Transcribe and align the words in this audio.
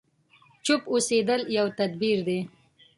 چوپ 0.65 0.81
اوسېدل 0.91 1.41
يو 1.57 1.65
تدبير 1.79 2.17
دی. 2.27 2.39